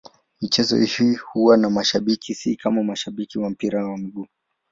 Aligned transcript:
Michezo 0.41 0.77
hii 0.77 1.15
huwa 1.15 1.57
na 1.57 1.69
mashabiki, 1.69 2.35
si 2.35 2.55
kama 2.55 2.83
mashabiki 2.83 3.39
wa 3.39 3.49
mpira 3.49 3.87
wa 3.87 3.97
miguu. 3.97 4.27